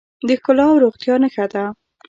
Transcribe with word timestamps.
د 0.27 0.29
ښکلا 0.39 0.65
او 0.71 0.77
روغتیا 0.83 1.15
نښه 1.23 1.45
ده. 1.53 1.63